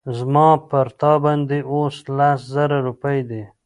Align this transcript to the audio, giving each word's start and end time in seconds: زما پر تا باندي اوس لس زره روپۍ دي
زما 0.17 0.49
پر 0.69 0.87
تا 0.99 1.11
باندي 1.23 1.59
اوس 1.71 1.95
لس 2.17 2.39
زره 2.53 2.77
روپۍ 2.87 3.19
دي 3.29 3.43